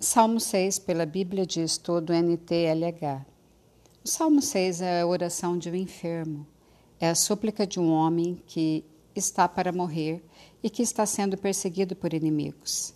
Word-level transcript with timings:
Salmo 0.00 0.38
6, 0.38 0.78
pela 0.78 1.04
Bíblia 1.04 1.44
de 1.44 1.60
Estudo 1.60 2.12
NTLH. 2.12 3.26
O 4.04 4.08
Salmo 4.08 4.40
6 4.40 4.80
é 4.80 5.00
a 5.00 5.06
oração 5.06 5.58
de 5.58 5.68
um 5.68 5.74
enfermo. 5.74 6.46
É 7.00 7.08
a 7.08 7.16
súplica 7.16 7.66
de 7.66 7.80
um 7.80 7.90
homem 7.90 8.40
que 8.46 8.84
está 9.12 9.48
para 9.48 9.72
morrer 9.72 10.22
e 10.62 10.70
que 10.70 10.82
está 10.82 11.04
sendo 11.04 11.36
perseguido 11.36 11.96
por 11.96 12.14
inimigos. 12.14 12.94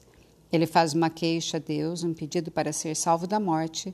Ele 0.52 0.64
faz 0.64 0.94
uma 0.94 1.10
queixa 1.10 1.56
a 1.56 1.60
Deus, 1.60 2.04
um 2.04 2.14
pedido 2.14 2.52
para 2.52 2.72
ser 2.72 2.94
salvo 2.94 3.26
da 3.26 3.40
morte 3.40 3.92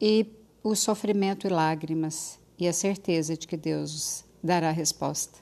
e 0.00 0.24
o 0.62 0.76
sofrimento 0.76 1.48
e 1.48 1.50
lágrimas 1.50 2.38
e 2.56 2.68
a 2.68 2.72
certeza 2.72 3.36
de 3.36 3.48
que 3.48 3.56
Deus 3.56 4.24
dará 4.40 4.70
resposta. 4.70 5.40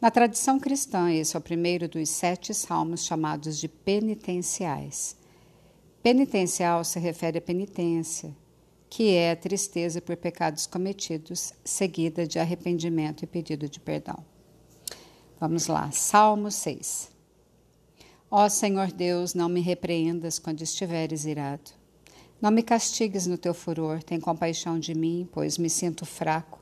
Na 0.00 0.12
tradição 0.12 0.60
cristã, 0.60 1.10
esse 1.10 1.34
é 1.34 1.38
o 1.40 1.42
primeiro 1.42 1.88
dos 1.88 2.08
sete 2.08 2.54
salmos 2.54 3.04
chamados 3.04 3.58
de 3.58 3.66
penitenciais. 3.66 5.18
Penitencial 6.02 6.82
se 6.82 6.98
refere 6.98 7.36
à 7.36 7.42
penitência, 7.42 8.34
que 8.88 9.14
é 9.14 9.32
a 9.32 9.36
tristeza 9.36 10.00
por 10.00 10.16
pecados 10.16 10.66
cometidos, 10.66 11.52
seguida 11.62 12.26
de 12.26 12.38
arrependimento 12.38 13.22
e 13.22 13.26
pedido 13.26 13.68
de 13.68 13.78
perdão. 13.78 14.24
Vamos 15.38 15.66
lá, 15.66 15.90
Salmo 15.90 16.50
6. 16.50 17.10
Ó 18.30 18.48
Senhor 18.48 18.90
Deus, 18.90 19.34
não 19.34 19.48
me 19.48 19.60
repreendas 19.60 20.38
quando 20.38 20.62
estiveres 20.62 21.26
irado. 21.26 21.70
Não 22.40 22.50
me 22.50 22.62
castigues 22.62 23.26
no 23.26 23.36
teu 23.36 23.52
furor, 23.52 24.02
tem 24.02 24.18
compaixão 24.18 24.78
de 24.78 24.94
mim, 24.94 25.28
pois 25.30 25.58
me 25.58 25.68
sinto 25.68 26.06
fraco. 26.06 26.58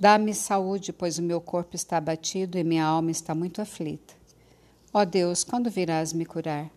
Dá-me 0.00 0.34
saúde, 0.34 0.92
pois 0.92 1.16
o 1.16 1.22
meu 1.22 1.40
corpo 1.40 1.76
está 1.76 1.98
abatido 1.98 2.58
e 2.58 2.64
minha 2.64 2.84
alma 2.84 3.12
está 3.12 3.36
muito 3.36 3.62
aflita. 3.62 4.14
Ó 4.92 5.04
Deus, 5.04 5.44
quando 5.44 5.70
virás 5.70 6.12
me 6.12 6.26
curar? 6.26 6.72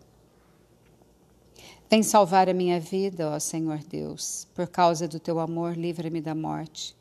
Vem 1.91 2.03
salvar 2.03 2.48
a 2.48 2.53
minha 2.53 2.79
vida, 2.79 3.31
ó 3.31 3.39
Senhor 3.39 3.79
Deus. 3.79 4.48
Por 4.53 4.68
causa 4.68 5.07
do 5.07 5.20
teu 5.20 5.40
amor, 5.40 5.76
livra-me 5.76 6.21
da 6.21 6.35
morte. 6.35 6.96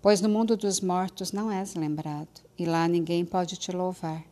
Pois 0.00 0.20
no 0.20 0.28
mundo 0.28 0.56
dos 0.56 0.80
mortos 0.80 1.32
não 1.32 1.50
és 1.50 1.74
lembrado, 1.74 2.40
e 2.56 2.64
lá 2.64 2.86
ninguém 2.86 3.24
pode 3.24 3.56
te 3.56 3.72
louvar. 3.72 4.24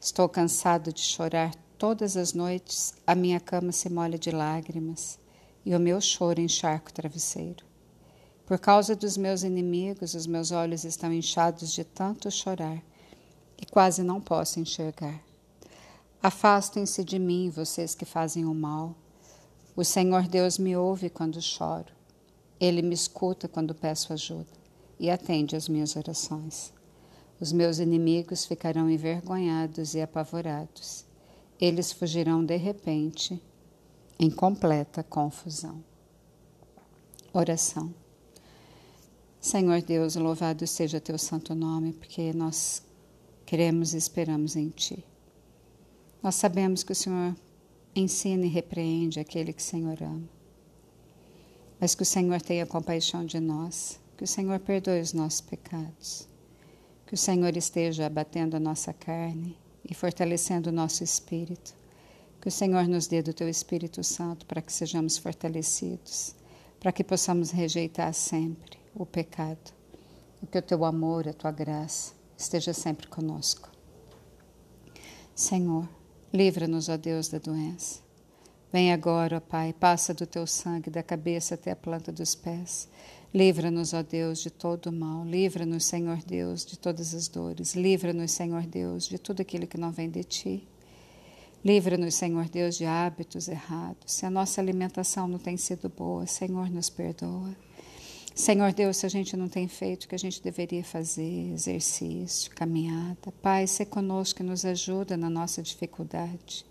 Estou 0.00 0.28
cansado 0.28 0.92
de 0.92 1.00
chorar 1.00 1.52
todas 1.76 2.16
as 2.16 2.32
noites, 2.32 2.94
a 3.04 3.16
minha 3.16 3.40
cama 3.40 3.72
se 3.72 3.90
molha 3.90 4.16
de 4.16 4.30
lágrimas, 4.30 5.18
e 5.66 5.74
o 5.74 5.80
meu 5.80 6.00
choro 6.00 6.40
encharca 6.40 6.88
o 6.88 6.94
travesseiro. 6.94 7.64
Por 8.46 8.60
causa 8.60 8.94
dos 8.94 9.16
meus 9.16 9.42
inimigos, 9.42 10.14
os 10.14 10.28
meus 10.28 10.52
olhos 10.52 10.84
estão 10.84 11.12
inchados 11.12 11.72
de 11.72 11.82
tanto 11.82 12.30
chorar, 12.30 12.80
e 13.60 13.66
quase 13.66 14.00
não 14.04 14.20
posso 14.20 14.60
enxergar. 14.60 15.20
Afastem-se 16.22 17.02
de 17.02 17.18
mim, 17.18 17.50
vocês 17.50 17.96
que 17.96 18.04
fazem 18.04 18.44
o 18.44 18.54
mal 18.54 18.94
o 19.78 19.84
Senhor 19.84 20.26
Deus 20.26 20.58
me 20.58 20.76
ouve 20.76 21.08
quando 21.08 21.40
choro. 21.40 21.92
Ele 22.58 22.82
me 22.82 22.94
escuta 22.94 23.46
quando 23.46 23.72
peço 23.72 24.12
ajuda 24.12 24.50
e 24.98 25.08
atende 25.08 25.54
às 25.54 25.68
minhas 25.68 25.94
orações. 25.94 26.72
Os 27.40 27.52
meus 27.52 27.78
inimigos 27.78 28.44
ficarão 28.44 28.90
envergonhados 28.90 29.94
e 29.94 30.00
apavorados. 30.00 31.04
Eles 31.60 31.92
fugirão 31.92 32.44
de 32.44 32.56
repente, 32.56 33.40
em 34.18 34.28
completa 34.28 35.04
confusão. 35.04 35.80
Oração. 37.32 37.94
Senhor 39.40 39.80
Deus, 39.80 40.16
louvado 40.16 40.66
seja 40.66 41.00
teu 41.00 41.16
santo 41.16 41.54
nome, 41.54 41.92
porque 41.92 42.32
nós 42.32 42.82
queremos 43.46 43.94
e 43.94 43.96
esperamos 43.96 44.56
em 44.56 44.70
ti. 44.70 45.04
Nós 46.20 46.34
sabemos 46.34 46.82
que 46.82 46.90
o 46.90 46.96
Senhor 46.96 47.36
Ensina 48.00 48.46
e 48.46 48.48
repreende 48.48 49.18
aquele 49.18 49.52
que 49.52 49.60
o 49.60 49.64
Senhor 49.64 50.00
ama. 50.00 50.28
Mas 51.80 51.96
que 51.96 52.04
o 52.04 52.06
Senhor 52.06 52.40
tenha 52.40 52.64
compaixão 52.64 53.26
de 53.26 53.40
nós, 53.40 53.98
que 54.16 54.22
o 54.22 54.26
Senhor 54.26 54.60
perdoe 54.60 55.00
os 55.00 55.12
nossos 55.12 55.40
pecados, 55.40 56.28
que 57.04 57.14
o 57.14 57.18
Senhor 57.18 57.56
esteja 57.56 58.06
abatendo 58.06 58.56
a 58.56 58.60
nossa 58.60 58.92
carne 58.92 59.58
e 59.84 59.94
fortalecendo 59.94 60.70
o 60.70 60.72
nosso 60.72 61.02
espírito, 61.02 61.74
que 62.40 62.46
o 62.46 62.52
Senhor 62.52 62.86
nos 62.86 63.08
dê 63.08 63.20
do 63.20 63.34
teu 63.34 63.48
Espírito 63.48 64.04
Santo 64.04 64.46
para 64.46 64.62
que 64.62 64.72
sejamos 64.72 65.18
fortalecidos, 65.18 66.36
para 66.78 66.92
que 66.92 67.02
possamos 67.02 67.50
rejeitar 67.50 68.14
sempre 68.14 68.78
o 68.94 69.04
pecado, 69.04 69.72
e 70.40 70.46
que 70.46 70.58
o 70.58 70.62
teu 70.62 70.84
amor, 70.84 71.26
a 71.26 71.32
tua 71.32 71.50
graça 71.50 72.12
esteja 72.36 72.72
sempre 72.72 73.08
conosco. 73.08 73.68
Senhor, 75.34 75.97
Livra-nos, 76.32 76.88
ó 76.88 76.96
Deus, 76.96 77.28
da 77.28 77.38
doença. 77.38 78.00
Vem 78.70 78.92
agora, 78.92 79.38
ó 79.38 79.40
Pai, 79.40 79.72
passa 79.72 80.12
do 80.12 80.26
teu 80.26 80.46
sangue 80.46 80.90
da 80.90 81.02
cabeça 81.02 81.54
até 81.54 81.70
a 81.70 81.76
planta 81.76 82.12
dos 82.12 82.34
pés. 82.34 82.86
Livra-nos, 83.34 83.94
ó 83.94 84.02
Deus, 84.02 84.40
de 84.40 84.50
todo 84.50 84.86
o 84.86 84.92
mal. 84.92 85.24
Livra-nos, 85.24 85.84
Senhor 85.84 86.18
Deus, 86.26 86.66
de 86.66 86.78
todas 86.78 87.14
as 87.14 87.28
dores. 87.28 87.74
Livra-nos, 87.74 88.32
Senhor 88.32 88.66
Deus, 88.66 89.08
de 89.08 89.18
tudo 89.18 89.40
aquilo 89.40 89.66
que 89.66 89.78
não 89.78 89.90
vem 89.90 90.10
de 90.10 90.22
ti. 90.22 90.68
Livra-nos, 91.64 92.14
Senhor 92.14 92.48
Deus, 92.48 92.76
de 92.76 92.84
hábitos 92.84 93.48
errados. 93.48 94.12
Se 94.12 94.26
a 94.26 94.30
nossa 94.30 94.60
alimentação 94.60 95.26
não 95.26 95.38
tem 95.38 95.56
sido 95.56 95.88
boa, 95.88 96.26
Senhor, 96.26 96.70
nos 96.70 96.90
perdoa. 96.90 97.56
Senhor 98.38 98.72
Deus, 98.72 98.98
se 98.98 99.04
a 99.04 99.08
gente 99.08 99.36
não 99.36 99.48
tem 99.48 99.66
feito 99.66 100.04
o 100.04 100.08
que 100.08 100.14
a 100.14 100.18
gente 100.18 100.40
deveria 100.40 100.84
fazer, 100.84 101.52
exercício, 101.52 102.54
caminhada, 102.54 103.32
Pai, 103.42 103.66
se 103.66 103.84
conosco 103.84 104.40
e 104.40 104.46
nos 104.46 104.64
ajuda 104.64 105.16
na 105.16 105.28
nossa 105.28 105.60
dificuldade. 105.60 106.64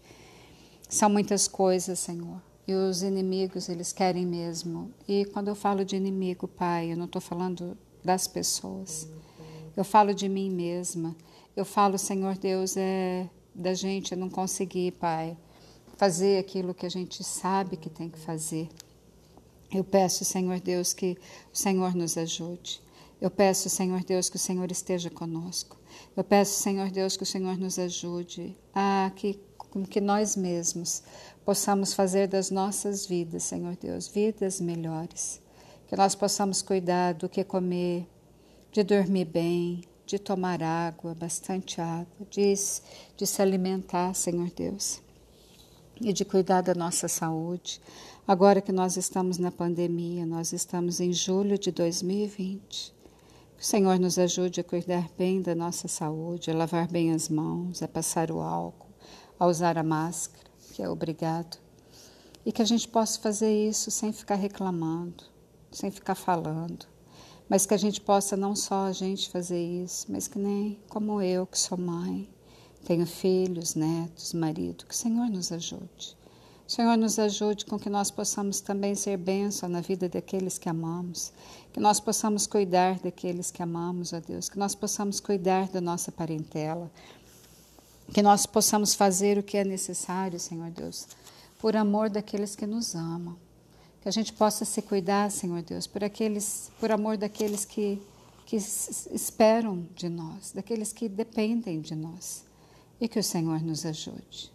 São 0.88 1.10
muitas 1.10 1.46
coisas, 1.46 2.00
Senhor, 2.00 2.42
e 2.66 2.74
os 2.74 3.04
inimigos, 3.04 3.68
eles 3.68 3.92
querem 3.92 4.26
mesmo. 4.26 4.94
E 5.06 5.26
quando 5.26 5.50
eu 5.50 5.56
falo 5.56 5.84
de 5.84 5.98
inimigo, 5.98 6.48
Pai, 6.48 6.94
eu 6.94 6.96
não 6.96 7.04
estou 7.04 7.22
falando 7.22 7.78
das 8.02 8.30
pessoas, 8.30 9.06
eu 9.76 9.84
falo 9.84 10.14
de 10.14 10.30
mim 10.30 10.50
mesma. 10.50 11.14
Eu 11.54 11.66
falo, 11.66 11.98
Senhor 11.98 12.38
Deus, 12.38 12.78
é 12.78 13.30
da 13.54 13.74
gente 13.74 14.16
não 14.16 14.30
conseguir, 14.30 14.94
Pai, 14.94 15.38
fazer 15.98 16.40
aquilo 16.40 16.74
que 16.74 16.86
a 16.86 16.90
gente 16.90 17.26
sabe 17.26 17.76
que 17.76 17.90
tem 17.90 18.10
que 18.10 18.20
fazer. 18.20 18.70
Eu 19.74 19.84
peço, 19.84 20.24
Senhor 20.24 20.60
Deus, 20.60 20.94
que 20.94 21.18
o 21.54 21.58
Senhor 21.58 21.94
nos 21.94 22.18
ajude. 22.18 22.82
Eu 23.20 23.30
peço, 23.30 23.70
Senhor 23.70 24.04
Deus, 24.04 24.30
que 24.30 24.36
o 24.36 24.40
Senhor 24.40 24.72
esteja 24.72 25.10
conosco. 25.10 25.78
Eu 26.16 26.24
peço, 26.24 26.62
Senhor 26.62 26.90
Deus, 26.90 27.18
que 27.18 27.24
o 27.24 27.26
Senhor 27.26 27.58
nos 27.58 27.78
ajude 27.78 28.56
a 28.74 29.12
que, 29.16 29.40
que 29.90 30.00
nós 30.00 30.36
mesmos 30.36 31.04
possamos 31.44 31.94
fazer 31.94 32.28
das 32.28 32.52
nossas 32.52 33.06
vidas, 33.06 33.44
Senhor 33.44 33.76
Deus, 33.76 34.08
vidas 34.08 34.62
melhores. 34.62 35.42
Que 35.88 35.96
nós 35.96 36.16
possamos 36.16 36.62
cuidar 36.62 37.14
do 37.14 37.28
que 37.28 37.44
comer, 37.44 38.08
de 38.72 38.84
dormir 38.84 39.26
bem, 39.26 39.84
de 40.06 40.18
tomar 40.18 40.64
água, 40.64 41.14
bastante 41.14 41.82
água, 41.82 42.28
de, 42.30 42.54
de 43.18 43.28
se 43.28 43.42
alimentar, 43.42 44.14
Senhor 44.14 44.50
Deus, 44.52 45.02
e 46.02 46.14
de 46.14 46.24
cuidar 46.24 46.62
da 46.62 46.74
nossa 46.74 47.08
saúde. 47.08 47.82
Agora 48.28 48.62
que 48.62 48.72
nós 48.72 48.98
estamos 48.98 49.38
na 49.38 49.52
pandemia, 49.52 50.26
nós 50.26 50.54
estamos 50.54 51.00
em 51.00 51.14
julho 51.14 51.58
de 51.58 51.72
2020. 51.72 52.94
Que 53.58 53.64
o 53.64 53.66
Senhor 53.66 54.00
nos 54.00 54.20
ajude 54.20 54.60
a 54.60 54.64
cuidar 54.64 55.10
bem 55.18 55.42
da 55.42 55.56
nossa 55.56 55.88
saúde, 55.88 56.52
a 56.52 56.54
lavar 56.54 56.88
bem 56.88 57.12
as 57.12 57.30
mãos, 57.30 57.82
a 57.82 57.88
passar 57.88 58.30
o 58.30 58.40
álcool, 58.40 58.90
a 59.40 59.48
usar 59.48 59.78
a 59.78 59.84
máscara, 59.84 60.46
que 60.74 60.84
é 60.84 60.90
obrigado. 60.90 61.58
E 62.46 62.52
que 62.52 62.62
a 62.62 62.66
gente 62.66 62.88
possa 62.88 63.20
fazer 63.20 63.52
isso 63.52 63.90
sem 63.90 64.14
ficar 64.14 64.36
reclamando, 64.36 65.24
sem 65.72 65.90
ficar 65.90 66.16
falando. 66.16 66.86
Mas 67.50 67.66
que 67.66 67.74
a 67.74 67.78
gente 67.78 68.00
possa 68.02 68.38
não 68.38 68.56
só 68.56 68.86
a 68.86 68.92
gente 68.92 69.30
fazer 69.30 69.62
isso, 69.62 70.06
mas 70.12 70.28
que 70.28 70.38
nem 70.38 70.80
como 70.90 71.22
eu, 71.22 71.48
que 71.48 71.58
sou 71.58 71.78
mãe, 71.78 72.30
tenho 72.88 73.06
filhos, 73.06 73.76
netos, 73.76 74.34
marido, 74.34 74.86
que 74.86 74.94
o 74.94 74.98
Senhor 74.98 75.30
nos 75.30 75.52
ajude 75.52 76.18
Senhor, 76.68 76.98
nos 76.98 77.18
ajude 77.18 77.66
com 77.66 77.80
que 77.80 77.90
nós 77.90 78.12
possamos 78.12 78.60
também 78.60 78.94
ser 78.94 79.16
bênção 79.16 79.70
na 79.70 79.80
vida 79.80 80.10
daqueles 80.10 80.58
que 80.58 80.68
amamos, 80.68 81.32
que 81.72 81.80
nós 81.80 81.98
possamos 82.02 82.46
cuidar 82.46 83.00
daqueles 83.00 83.50
que 83.50 83.64
amamos, 83.64 84.12
ó 84.12 84.20
Deus, 84.20 84.50
que 84.50 84.60
nós 84.60 84.76
possamos 84.76 85.22
cuidar 85.22 85.70
da 85.70 85.80
nossa 85.80 86.12
parentela, 86.12 86.92
que 88.14 88.22
nós 88.22 88.46
possamos 88.46 88.94
fazer 88.94 89.38
o 89.38 89.44
que 89.44 89.56
é 89.56 89.64
necessário, 89.64 90.38
Senhor 90.38 90.70
Deus, 90.72 91.08
por 91.58 91.74
amor 91.78 92.10
daqueles 92.10 92.54
que 92.54 92.68
nos 92.68 92.96
amam. 92.96 93.38
Que 94.02 94.10
a 94.10 94.12
gente 94.12 94.34
possa 94.34 94.66
se 94.66 94.82
cuidar, 94.82 95.32
Senhor 95.32 95.62
Deus, 95.62 95.88
por 95.88 96.04
aqueles, 96.04 96.70
por 96.82 96.92
amor 96.92 97.16
daqueles 97.16 97.64
que, 97.64 98.02
que 98.46 98.58
esperam 98.58 99.88
de 99.96 100.10
nós, 100.10 100.52
daqueles 100.52 100.92
que 100.92 101.08
dependem 101.08 101.80
de 101.80 101.96
nós. 101.96 102.47
E 103.00 103.08
que 103.08 103.20
o 103.20 103.24
Senhor 103.24 103.62
nos 103.62 103.86
ajude. 103.86 104.52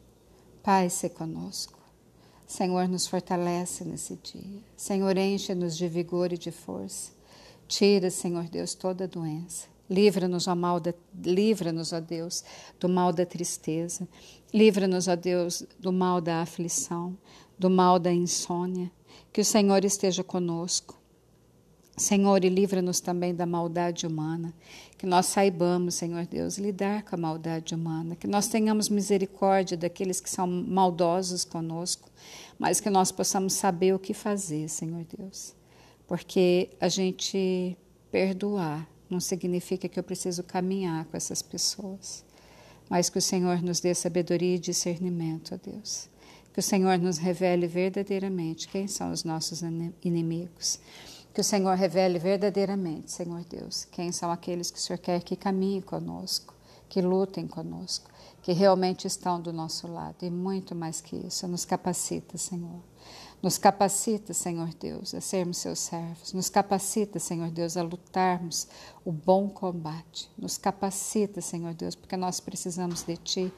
Pai, 0.62 0.90
se 0.90 1.08
conosco. 1.08 1.78
Senhor, 2.46 2.86
nos 2.86 3.06
fortalece 3.06 3.84
nesse 3.84 4.16
dia. 4.16 4.60
Senhor, 4.76 5.16
enche-nos 5.16 5.76
de 5.76 5.88
vigor 5.88 6.32
e 6.32 6.38
de 6.38 6.50
força. 6.50 7.12
Tira, 7.66 8.10
Senhor 8.10 8.44
Deus, 8.44 8.74
toda 8.74 9.08
doença. 9.08 9.66
Livra-nos, 9.88 10.46
ó 10.46 10.54
mal 10.54 10.78
da, 10.78 10.92
livra-nos, 11.24 11.92
ó 11.92 12.00
Deus, 12.00 12.44
do 12.78 12.88
mal 12.88 13.12
da 13.12 13.24
tristeza. 13.24 14.06
Livra-nos, 14.52 15.08
ó 15.08 15.16
Deus, 15.16 15.64
do 15.78 15.92
mal 15.92 16.20
da 16.20 16.42
aflição, 16.42 17.16
do 17.58 17.70
mal 17.70 17.98
da 17.98 18.12
insônia. 18.12 18.90
Que 19.32 19.40
o 19.40 19.44
Senhor 19.44 19.84
esteja 19.84 20.22
conosco. 20.22 21.01
Senhor, 21.96 22.42
e 22.42 22.48
livra-nos 22.48 23.00
também 23.00 23.34
da 23.34 23.44
maldade 23.44 24.06
humana. 24.06 24.54
Que 24.96 25.06
nós 25.06 25.26
saibamos, 25.26 25.94
Senhor 25.94 26.24
Deus, 26.26 26.56
lidar 26.56 27.02
com 27.02 27.14
a 27.14 27.18
maldade 27.18 27.74
humana. 27.74 28.16
Que 28.16 28.26
nós 28.26 28.48
tenhamos 28.48 28.88
misericórdia 28.88 29.76
daqueles 29.76 30.20
que 30.20 30.30
são 30.30 30.46
maldosos 30.46 31.44
conosco, 31.44 32.08
mas 32.58 32.80
que 32.80 32.88
nós 32.88 33.12
possamos 33.12 33.52
saber 33.52 33.94
o 33.94 33.98
que 33.98 34.14
fazer, 34.14 34.68
Senhor 34.68 35.04
Deus. 35.18 35.54
Porque 36.06 36.70
a 36.80 36.88
gente 36.88 37.76
perdoar 38.10 38.88
não 39.08 39.20
significa 39.20 39.88
que 39.88 39.98
eu 39.98 40.02
preciso 40.02 40.42
caminhar 40.42 41.04
com 41.04 41.16
essas 41.16 41.42
pessoas, 41.42 42.24
mas 42.88 43.10
que 43.10 43.18
o 43.18 43.22
Senhor 43.22 43.62
nos 43.62 43.80
dê 43.80 43.94
sabedoria 43.94 44.56
e 44.56 44.58
discernimento, 44.58 45.54
ó 45.54 45.70
Deus. 45.70 46.08
Que 46.52 46.60
o 46.60 46.62
Senhor 46.62 46.98
nos 46.98 47.18
revele 47.18 47.66
verdadeiramente 47.66 48.68
quem 48.68 48.86
são 48.86 49.10
os 49.10 49.24
nossos 49.24 49.62
inimigos. 50.02 50.78
Que 51.32 51.40
o 51.40 51.44
Senhor 51.44 51.74
revele 51.76 52.18
verdadeiramente, 52.18 53.10
Senhor 53.10 53.42
Deus, 53.44 53.86
quem 53.86 54.12
são 54.12 54.30
aqueles 54.30 54.70
que 54.70 54.78
o 54.78 54.80
Senhor 54.80 54.98
quer 54.98 55.22
que 55.22 55.34
caminhem 55.34 55.80
conosco, 55.80 56.54
que 56.88 57.00
lutem 57.00 57.46
conosco, 57.46 58.10
que 58.42 58.52
realmente 58.52 59.06
estão 59.06 59.40
do 59.40 59.52
nosso 59.52 59.86
lado. 59.86 60.16
E 60.22 60.30
muito 60.30 60.74
mais 60.74 61.00
que 61.00 61.16
isso, 61.16 61.48
nos 61.48 61.64
capacita, 61.64 62.36
Senhor 62.36 62.80
nos 63.42 63.58
capacita, 63.58 64.32
Senhor 64.32 64.72
Deus, 64.74 65.12
a 65.14 65.20
sermos 65.20 65.58
seus 65.58 65.80
servos. 65.80 66.32
Nos 66.32 66.48
capacita, 66.48 67.18
Senhor 67.18 67.50
Deus, 67.50 67.76
a 67.76 67.82
lutarmos 67.82 68.68
o 69.04 69.10
bom 69.10 69.48
combate. 69.48 70.30
Nos 70.38 70.56
capacita, 70.56 71.40
Senhor 71.40 71.74
Deus, 71.74 71.96
porque 71.96 72.16
nós 72.16 72.38
precisamos 72.38 73.02
de 73.02 73.16
Ti 73.16 73.52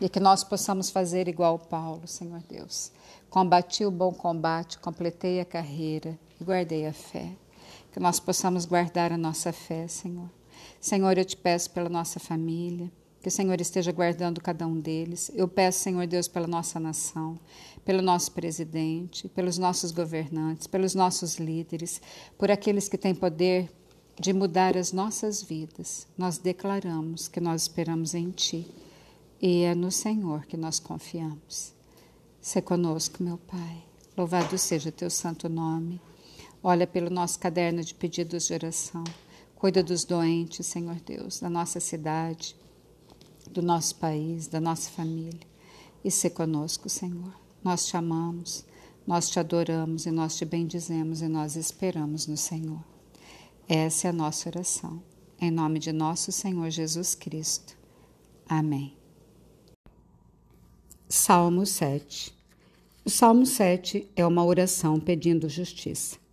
e 0.00 0.08
que 0.08 0.20
nós 0.20 0.44
possamos 0.44 0.88
fazer 0.88 1.26
igual 1.26 1.58
Paulo, 1.58 2.06
Senhor 2.06 2.40
Deus. 2.48 2.92
Combati 3.28 3.84
o 3.84 3.90
bom 3.90 4.12
combate, 4.12 4.78
completei 4.78 5.40
a 5.40 5.44
carreira 5.44 6.16
e 6.40 6.44
guardei 6.44 6.86
a 6.86 6.92
fé. 6.92 7.32
Que 7.92 8.00
nós 8.00 8.18
possamos 8.18 8.64
guardar 8.64 9.12
a 9.12 9.18
nossa 9.18 9.52
fé, 9.52 9.86
Senhor. 9.86 10.30
Senhor, 10.80 11.16
eu 11.16 11.24
te 11.24 11.36
peço 11.36 11.70
pela 11.70 11.88
nossa 11.88 12.18
família 12.18 12.90
que 13.24 13.28
o 13.28 13.32
Senhor 13.32 13.58
esteja 13.58 13.90
guardando 13.90 14.38
cada 14.38 14.66
um 14.66 14.78
deles. 14.78 15.30
Eu 15.34 15.48
peço, 15.48 15.78
Senhor 15.78 16.06
Deus, 16.06 16.28
pela 16.28 16.46
nossa 16.46 16.78
nação, 16.78 17.40
pelo 17.82 18.02
nosso 18.02 18.30
presidente, 18.32 19.30
pelos 19.30 19.56
nossos 19.56 19.92
governantes, 19.92 20.66
pelos 20.66 20.94
nossos 20.94 21.36
líderes, 21.36 22.02
por 22.36 22.50
aqueles 22.50 22.86
que 22.86 22.98
têm 22.98 23.14
poder 23.14 23.70
de 24.20 24.34
mudar 24.34 24.76
as 24.76 24.92
nossas 24.92 25.42
vidas. 25.42 26.06
Nós 26.18 26.36
declaramos 26.36 27.26
que 27.26 27.40
nós 27.40 27.62
esperamos 27.62 28.12
em 28.12 28.30
Ti 28.30 28.70
e 29.40 29.62
é 29.62 29.74
no 29.74 29.90
Senhor 29.90 30.44
que 30.44 30.58
nós 30.58 30.78
confiamos. 30.78 31.72
Se 32.42 32.60
conosco, 32.60 33.22
meu 33.22 33.38
Pai. 33.38 33.84
Louvado 34.14 34.58
seja 34.58 34.92
Teu 34.92 35.08
santo 35.08 35.48
nome. 35.48 35.98
Olha 36.66 36.86
pelo 36.86 37.10
nosso 37.10 37.38
caderno 37.38 37.84
de 37.84 37.94
pedidos 37.94 38.46
de 38.46 38.54
oração. 38.54 39.04
Cuida 39.54 39.82
dos 39.82 40.02
doentes, 40.02 40.66
Senhor 40.66 40.94
Deus, 40.94 41.38
da 41.38 41.50
nossa 41.50 41.78
cidade, 41.78 42.56
do 43.50 43.60
nosso 43.60 43.96
país, 43.96 44.46
da 44.46 44.62
nossa 44.62 44.88
família. 44.88 45.46
E 46.02 46.10
se 46.10 46.30
conosco, 46.30 46.88
Senhor. 46.88 47.34
Nós 47.62 47.84
te 47.84 47.98
amamos, 47.98 48.64
nós 49.06 49.28
te 49.28 49.38
adoramos 49.38 50.06
e 50.06 50.10
nós 50.10 50.36
te 50.36 50.46
bendizemos 50.46 51.20
e 51.20 51.28
nós 51.28 51.54
esperamos 51.54 52.26
no 52.26 52.36
Senhor. 52.38 52.82
Essa 53.68 54.06
é 54.06 54.10
a 54.10 54.14
nossa 54.14 54.48
oração. 54.48 55.02
Em 55.38 55.50
nome 55.50 55.78
de 55.78 55.92
nosso 55.92 56.32
Senhor 56.32 56.70
Jesus 56.70 57.14
Cristo. 57.14 57.76
Amém. 58.48 58.96
Salmo 61.10 61.66
7 61.66 62.34
O 63.04 63.10
Salmo 63.10 63.44
7 63.44 64.08
é 64.16 64.26
uma 64.26 64.42
oração 64.42 64.98
pedindo 64.98 65.46
justiça. 65.46 66.23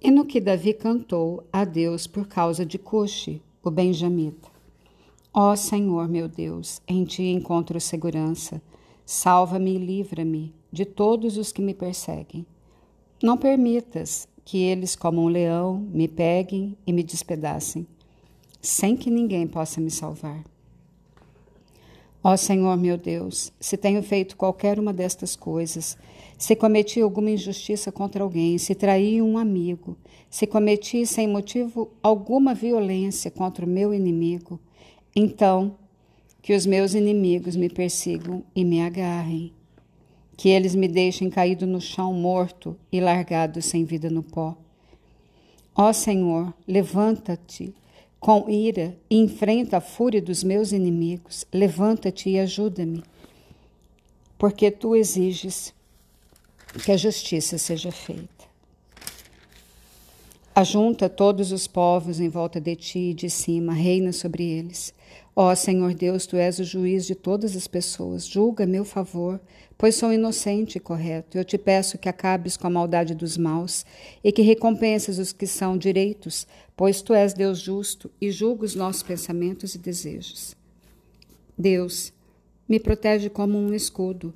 E 0.00 0.10
no 0.10 0.24
que 0.24 0.40
Davi 0.40 0.72
cantou 0.72 1.44
a 1.52 1.64
Deus 1.64 2.06
por 2.06 2.26
causa 2.28 2.64
de 2.64 2.78
Cuxi, 2.78 3.42
o 3.62 3.70
benjamita. 3.70 4.48
Ó 5.32 5.54
Senhor 5.54 6.08
meu 6.08 6.28
Deus, 6.28 6.80
em 6.86 7.04
ti 7.04 7.24
encontro 7.24 7.80
segurança. 7.80 8.62
Salva-me 9.04 9.74
e 9.74 9.78
livra-me 9.78 10.54
de 10.72 10.84
todos 10.84 11.36
os 11.36 11.52
que 11.52 11.62
me 11.62 11.74
perseguem. 11.74 12.46
Não 13.22 13.36
permitas 13.36 14.28
que 14.44 14.58
eles, 14.58 14.94
como 14.94 15.22
um 15.22 15.28
leão, 15.28 15.78
me 15.92 16.06
peguem 16.06 16.76
e 16.86 16.92
me 16.92 17.02
despedacem, 17.02 17.86
sem 18.60 18.96
que 18.96 19.10
ninguém 19.10 19.46
possa 19.46 19.80
me 19.80 19.90
salvar. 19.90 20.44
Ó 22.22 22.36
Senhor 22.36 22.76
meu 22.76 22.96
Deus, 22.96 23.52
se 23.60 23.76
tenho 23.76 24.02
feito 24.02 24.36
qualquer 24.36 24.78
uma 24.78 24.92
destas 24.92 25.36
coisas, 25.36 25.96
se 26.36 26.56
cometi 26.56 27.00
alguma 27.00 27.30
injustiça 27.30 27.92
contra 27.92 28.22
alguém, 28.22 28.58
se 28.58 28.74
traí 28.74 29.22
um 29.22 29.38
amigo, 29.38 29.96
se 30.28 30.46
cometi 30.46 31.06
sem 31.06 31.26
motivo 31.28 31.90
alguma 32.02 32.54
violência 32.54 33.30
contra 33.30 33.64
o 33.64 33.68
meu 33.68 33.94
inimigo, 33.94 34.60
então, 35.14 35.76
que 36.42 36.54
os 36.54 36.66
meus 36.66 36.94
inimigos 36.94 37.56
me 37.56 37.68
persigam 37.68 38.44
e 38.54 38.64
me 38.64 38.80
agarrem, 38.82 39.52
que 40.36 40.48
eles 40.48 40.74
me 40.74 40.86
deixem 40.86 41.30
caído 41.30 41.66
no 41.66 41.80
chão 41.80 42.12
morto 42.12 42.76
e 42.92 43.00
largado 43.00 43.62
sem 43.62 43.84
vida 43.84 44.10
no 44.10 44.22
pó. 44.22 44.56
Ó 45.74 45.92
Senhor, 45.92 46.52
levanta-te 46.66 47.74
com 48.26 48.50
ira 48.50 48.98
e 49.08 49.18
enfrenta 49.18 49.76
a 49.76 49.80
fúria 49.80 50.20
dos 50.20 50.42
meus 50.42 50.72
inimigos. 50.72 51.46
Levanta-te 51.52 52.28
e 52.28 52.40
ajuda-me, 52.40 53.04
porque 54.36 54.68
tu 54.68 54.96
exiges 54.96 55.72
que 56.84 56.90
a 56.90 56.96
justiça 56.96 57.56
seja 57.56 57.92
feita. 57.92 58.26
Ajunta 60.52 61.08
todos 61.08 61.52
os 61.52 61.68
povos 61.68 62.18
em 62.18 62.28
volta 62.28 62.60
de 62.60 62.74
ti 62.74 62.98
e 63.10 63.14
de 63.14 63.30
cima, 63.30 63.72
reina 63.72 64.12
sobre 64.12 64.42
eles. 64.42 64.92
Ó 65.38 65.54
Senhor 65.54 65.92
Deus, 65.92 66.24
tu 66.24 66.36
és 66.36 66.58
o 66.58 66.64
juiz 66.64 67.04
de 67.04 67.14
todas 67.14 67.54
as 67.54 67.66
pessoas. 67.66 68.26
Julga 68.26 68.64
meu 68.64 68.86
favor, 68.86 69.38
pois 69.76 69.94
sou 69.94 70.10
inocente 70.10 70.76
e 70.76 70.80
correto. 70.80 71.36
Eu 71.36 71.44
te 71.44 71.58
peço 71.58 71.98
que 71.98 72.08
acabes 72.08 72.56
com 72.56 72.66
a 72.66 72.70
maldade 72.70 73.14
dos 73.14 73.36
maus 73.36 73.84
e 74.24 74.32
que 74.32 74.40
recompenses 74.40 75.18
os 75.18 75.34
que 75.34 75.46
são 75.46 75.76
direitos, 75.76 76.46
pois 76.74 77.02
tu 77.02 77.12
és 77.12 77.34
Deus 77.34 77.58
justo 77.58 78.10
e 78.18 78.30
julga 78.30 78.64
os 78.64 78.74
nossos 78.74 79.02
pensamentos 79.02 79.74
e 79.74 79.78
desejos. 79.78 80.56
Deus, 81.58 82.14
me 82.66 82.80
protege 82.80 83.28
como 83.28 83.58
um 83.58 83.74
escudo. 83.74 84.32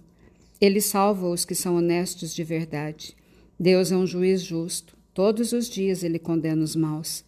Ele 0.60 0.82
salva 0.82 1.30
os 1.30 1.46
que 1.46 1.54
são 1.54 1.76
honestos 1.76 2.34
de 2.34 2.44
verdade. 2.44 3.16
Deus 3.58 3.90
é 3.90 3.96
um 3.96 4.06
juiz 4.06 4.42
justo. 4.42 4.98
Todos 5.14 5.52
os 5.52 5.66
dias 5.66 6.02
ele 6.02 6.18
condena 6.18 6.62
os 6.62 6.76
maus. 6.76 7.24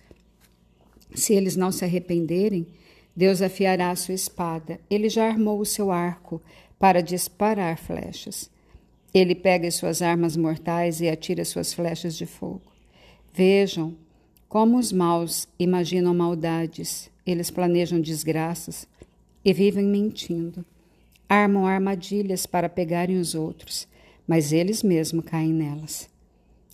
Se 1.15 1.33
eles 1.33 1.57
não 1.57 1.73
se 1.73 1.87
arrependerem, 1.87 2.67
Deus 3.15 3.43
afiará 3.43 3.91
a 3.91 3.97
sua 3.97 4.15
espada. 4.15 4.81
Ele 4.91 5.09
já 5.09 5.27
armou 5.27 5.61
o 5.61 5.67
seu 5.67 5.91
arco 5.91 6.41
para 6.79 7.03
disparar 7.03 7.79
flechas. 7.79 8.51
Ele 9.13 9.35
pega 9.35 9.69
as 9.69 9.75
suas 9.75 10.01
armas 10.01 10.37
mortais 10.37 11.01
e 11.01 11.09
atira 11.09 11.45
suas 11.45 11.73
flechas 11.75 12.17
de 12.17 12.25
fogo. 12.25 12.63
Vejam 13.33 13.95
como 14.49 14.79
os 14.79 14.93
maus 14.93 15.47
imaginam 15.59 16.15
maldades. 16.15 17.11
Eles 17.27 17.51
planejam 17.51 18.01
desgraças 18.01 18.87
e 19.45 19.53
vivem 19.53 19.85
mentindo. 19.85 20.65
Armam 21.29 21.67
armadilhas 21.67 22.47
para 22.47 22.69
pegarem 22.69 23.19
os 23.19 23.35
outros, 23.35 23.87
mas 24.27 24.53
eles 24.53 24.83
mesmos 24.83 25.25
caem 25.25 25.53
nelas. 25.53 26.09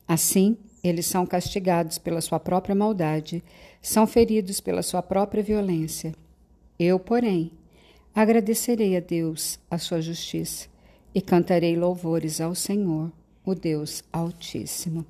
Assim, 0.06 0.56
eles 0.82 1.06
são 1.06 1.26
castigados 1.26 1.98
pela 1.98 2.20
sua 2.20 2.40
própria 2.40 2.74
maldade, 2.74 3.42
são 3.82 4.06
feridos 4.06 4.60
pela 4.60 4.82
sua 4.82 5.02
própria 5.02 5.42
violência. 5.42 6.14
Eu, 6.78 6.98
porém, 7.00 7.50
agradecerei 8.14 8.96
a 8.96 9.00
Deus 9.00 9.58
a 9.68 9.78
sua 9.78 10.00
justiça 10.00 10.68
e 11.12 11.20
cantarei 11.20 11.76
louvores 11.76 12.40
ao 12.40 12.54
Senhor, 12.54 13.10
o 13.44 13.54
Deus 13.54 14.04
Altíssimo. 14.12 15.04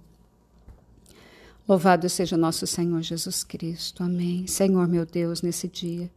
Louvado 1.69 2.09
seja 2.09 2.39
nosso 2.39 2.67
Senhor 2.67 3.03
Jesus 3.03 3.45
Cristo. 3.45 4.03
Amém. 4.03 4.47
Senhor, 4.47 4.89
meu 4.89 5.05
Deus, 5.05 5.43
nesse 5.43 5.69
dia, 5.69 6.11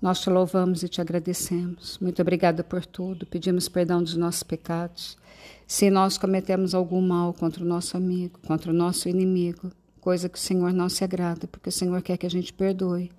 nós 0.00 0.20
te 0.20 0.30
louvamos 0.30 0.82
e 0.82 0.88
te 0.88 1.02
agradecemos. 1.02 1.98
Muito 1.98 2.22
obrigada 2.22 2.64
por 2.64 2.86
tudo. 2.86 3.26
Pedimos 3.26 3.68
perdão 3.68 4.02
dos 4.02 4.16
nossos 4.16 4.42
pecados. 4.42 5.18
Se 5.66 5.90
nós 5.90 6.16
cometemos 6.16 6.74
algum 6.74 7.02
mal 7.02 7.34
contra 7.34 7.62
o 7.62 7.66
nosso 7.66 7.98
amigo, 7.98 8.38
contra 8.46 8.70
o 8.70 8.74
nosso 8.74 9.06
inimigo, 9.06 9.70
coisa 10.00 10.30
que 10.30 10.38
o 10.38 10.40
Senhor 10.40 10.72
não 10.72 10.88
se 10.88 11.04
agrada, 11.04 11.46
porque 11.46 11.68
o 11.68 11.72
Senhor 11.72 12.00
quer 12.00 12.16
que 12.16 12.24
a 12.24 12.30
gente 12.30 12.54
perdoe 12.54 13.10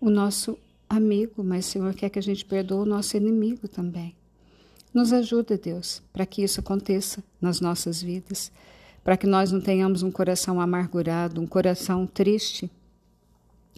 o 0.00 0.10
nosso 0.10 0.58
amigo, 0.88 1.42
mas 1.42 1.66
o 1.66 1.70
Senhor 1.70 1.94
quer 1.94 2.10
que 2.10 2.18
a 2.18 2.22
gente 2.22 2.44
perdoe 2.44 2.82
o 2.82 2.84
nosso 2.84 3.16
inimigo 3.16 3.68
também. 3.68 4.14
Nos 4.92 5.12
ajuda, 5.12 5.58
Deus, 5.58 6.00
para 6.12 6.24
que 6.24 6.42
isso 6.42 6.60
aconteça 6.60 7.22
nas 7.40 7.60
nossas 7.60 8.00
vidas, 8.00 8.52
para 9.02 9.16
que 9.16 9.26
nós 9.26 9.50
não 9.50 9.60
tenhamos 9.60 10.02
um 10.02 10.10
coração 10.10 10.60
amargurado, 10.60 11.40
um 11.40 11.46
coração 11.46 12.06
triste, 12.06 12.70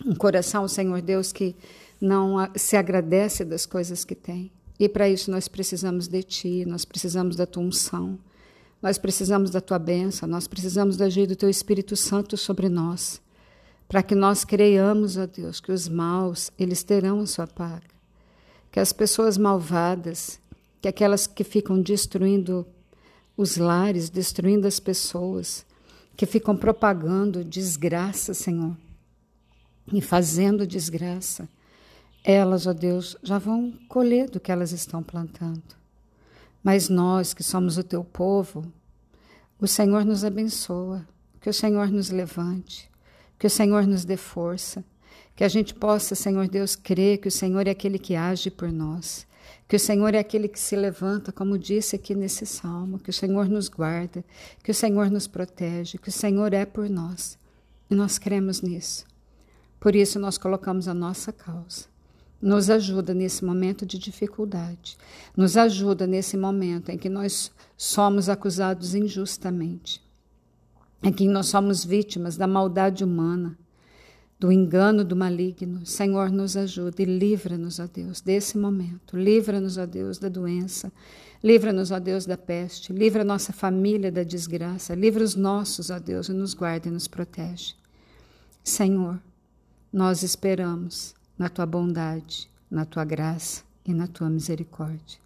um 0.05 0.15
coração, 0.15 0.69
Senhor 0.69 1.01
Deus, 1.01 1.33
que 1.33 1.57
não 2.01 2.37
se 2.55 2.77
agradece 2.77 3.45
das 3.45 3.65
coisas 3.65 4.05
que 4.05 4.15
tem. 4.15 4.51
E 4.79 4.89
para 4.89 5.09
isso 5.09 5.31
nós 5.31 5.49
precisamos 5.49 6.07
de 6.07 6.23
Ti, 6.23 6.65
nós 6.67 6.85
precisamos 6.85 7.35
da 7.35 7.47
Tua 7.47 7.63
unção, 7.63 8.19
nós 8.83 8.99
precisamos 8.99 9.51
da 9.51 9.61
Tua 9.61 9.79
bênção, 9.79 10.29
nós 10.29 10.47
precisamos 10.47 10.99
do 10.99 11.05
agir 11.05 11.27
do 11.27 11.35
Teu 11.35 11.49
Espírito 11.49 11.97
Santo 11.97 12.37
sobre 12.37 12.69
nós, 12.69 13.21
para 13.89 14.03
que 14.03 14.15
nós 14.15 14.45
creiamos, 14.45 15.17
ó 15.17 15.27
Deus, 15.27 15.61
que 15.61 15.71
os 15.71 15.89
maus, 15.89 16.51
eles 16.59 16.83
terão 16.83 17.21
a 17.21 17.27
sua 17.27 17.47
paga, 17.47 17.95
que 18.71 18.81
as 18.81 18.93
pessoas 18.93 19.39
malvadas, 19.39 20.41
que 20.81 20.89
aquelas 20.89 21.27
que 21.27 21.45
ficam 21.45 21.81
destruindo 21.81 22.67
os 23.37 23.57
lares, 23.57 24.11
destruindo 24.11 24.67
as 24.67 24.81
pessoas, 24.81 25.65
que 26.17 26.27
ficam 26.27 26.57
propagando 26.57 27.45
desgraça, 27.45 28.33
Senhor, 28.35 28.77
e 29.93 30.01
fazendo 30.01 30.67
desgraça, 30.67 31.49
elas, 32.25 32.67
ó 32.67 32.73
Deus, 32.73 33.17
já 33.23 33.39
vão 33.39 33.73
colher 33.89 34.29
do 34.29 34.41
que 34.41 34.51
elas 34.51 34.73
estão 34.73 35.03
plantando. 35.03 35.63
Mas 36.63 36.89
nós, 36.89 37.33
que 37.33 37.45
somos 37.45 37.79
o 37.79 37.85
teu 37.85 38.03
povo, 38.03 38.65
o 39.61 39.69
Senhor 39.69 40.05
nos 40.05 40.25
abençoa, 40.25 41.07
que 41.41 41.49
o 41.49 41.55
Senhor 41.55 41.89
nos 41.89 42.11
levante, 42.11 42.91
que 43.39 43.47
o 43.47 43.51
Senhor 43.51 43.87
nos 43.87 44.05
dê 44.05 44.17
força, 44.17 44.85
que 45.35 45.45
a 45.45 45.49
gente 45.49 45.75
possa, 45.75 46.15
Senhor 46.15 46.49
Deus, 46.49 46.75
crer 46.75 47.19
que 47.19 47.29
o 47.29 47.31
Senhor 47.31 47.67
é 47.67 47.71
aquele 47.71 47.99
que 47.99 48.17
age 48.17 48.51
por 48.51 48.73
nós, 48.73 49.27
que 49.69 49.77
o 49.77 49.81
Senhor 49.81 50.15
é 50.15 50.19
aquele 50.19 50.49
que 50.49 50.59
se 50.59 50.77
levanta, 50.77 51.33
como 51.33 51.59
disse 51.59 51.97
aqui 51.97 52.15
nesse 52.15 52.47
salmo, 52.47 52.99
que 52.99 53.11
o 53.11 53.13
Senhor 53.13 53.49
nos 53.49 53.69
guarda, 53.69 54.25
que 54.63 54.71
o 54.71 54.75
Senhor 54.75 55.11
nos 55.11 55.27
protege, 55.27 55.99
que 55.99 56.09
o 56.09 56.13
Senhor 56.13 56.53
é 56.53 56.65
por 56.65 56.89
nós. 56.89 57.37
E 57.91 57.95
nós 57.95 58.19
cremos 58.19 58.63
nisso. 58.63 59.05
Por 59.79 59.95
isso 59.95 60.19
nós 60.19 60.39
colocamos 60.39 60.89
a 60.89 60.95
nossa 60.95 61.33
causa. 61.33 61.85
Nos 62.41 62.71
ajuda 62.71 63.15
nesse 63.15 63.45
momento 63.45 63.87
de 63.87 63.99
dificuldade, 63.99 64.99
nos 65.37 65.57
ajuda 65.57 66.07
nesse 66.07 66.37
momento 66.37 66.91
em 66.91 66.99
que 66.99 67.09
nós 67.09 67.51
somos 67.77 68.29
acusados 68.29 68.95
injustamente, 68.95 70.03
em 71.03 71.13
que 71.13 71.29
nós 71.29 71.47
somos 71.47 71.85
vítimas 71.85 72.37
da 72.37 72.47
maldade 72.47 73.05
humana, 73.05 73.57
do 74.39 74.53
engano 74.53 75.05
do 75.05 75.17
maligno. 75.17 75.85
Senhor, 75.87 76.31
nos 76.31 76.57
ajuda 76.57 77.03
e 77.03 77.05
livra-nos, 77.05 77.79
ó 77.79 77.87
Deus, 77.87 78.21
desse 78.21 78.59
momento. 78.59 79.17
Livra-nos, 79.17 79.79
ó 79.79 79.87
Deus, 79.87 80.19
da 80.19 80.29
doença. 80.29 80.93
Livra-nos, 81.43 81.91
ó 81.91 81.99
Deus, 81.99 82.27
da 82.27 82.37
peste. 82.37 82.93
Livra 82.93 83.25
nossa 83.25 83.53
família 83.53 84.11
da 84.11 84.23
desgraça. 84.23 84.95
Livra 84.95 85.25
os 85.25 85.35
nossos, 85.35 85.91
ó 85.91 85.99
Deus, 85.99 86.29
e 86.29 86.33
nos 86.33 86.55
guarda 86.55 86.89
e 86.89 86.91
nos 86.91 87.09
protege. 87.09 87.75
Senhor, 88.63 89.21
nós 89.93 90.23
esperamos 90.23 91.15
na 91.39 91.49
tua 91.49 91.65
bondade, 91.65 92.51
na 92.71 92.85
tua 92.85 93.05
graça 93.05 93.63
e 93.85 93.95
na 93.95 94.07
tua 94.07 94.29
misericórdia. 94.29 95.19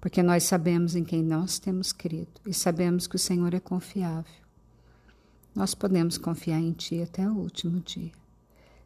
Porque 0.00 0.22
nós 0.22 0.44
sabemos 0.44 0.96
em 0.96 1.04
quem 1.04 1.22
nós 1.22 1.58
temos 1.60 1.92
crido 1.92 2.40
e 2.44 2.52
sabemos 2.52 3.06
que 3.06 3.14
o 3.14 3.18
Senhor 3.18 3.54
é 3.54 3.60
confiável. 3.60 4.41
Nós 5.54 5.74
podemos 5.74 6.18
confiar 6.18 6.60
em 6.60 6.72
Ti 6.72 7.02
até 7.02 7.28
o 7.28 7.34
último 7.34 7.80
dia. 7.80 8.12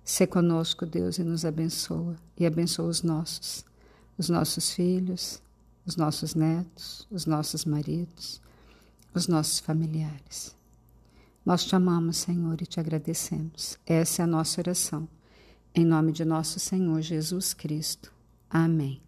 Se 0.05 0.27
conosco, 0.27 0.87
Deus, 0.87 1.19
e 1.19 1.25
nos 1.25 1.45
abençoa, 1.45 2.17
e 2.37 2.47
abençoa 2.47 2.89
os 2.89 3.03
nossos, 3.03 3.65
os 4.17 4.29
nossos 4.29 4.71
filhos, 4.71 5.43
os 5.85 5.97
nossos 5.97 6.35
netos, 6.35 7.07
os 7.11 7.27
nossos 7.27 7.65
maridos, 7.65 8.41
os 9.15 9.29
nossos 9.29 9.59
familiares. 9.59 10.55
Nós 11.45 11.65
te 11.65 11.77
amamos, 11.77 12.17
Senhor, 12.17 12.61
e 12.61 12.67
te 12.67 12.81
agradecemos. 12.81 13.79
Essa 13.87 14.23
é 14.23 14.25
a 14.25 14.27
nossa 14.29 14.61
oração 14.61 15.09
em 15.77 15.85
nome 15.85 16.11
de 16.11 16.25
nosso 16.25 16.59
Senhor 16.59 17.03
Jesus 17.03 17.53
Cristo. 17.53 18.11
Amém. 18.49 19.06